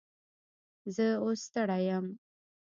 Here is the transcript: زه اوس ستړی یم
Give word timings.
زه 0.95 1.07
اوس 1.23 1.39
ستړی 1.47 1.81
یم 1.89 2.05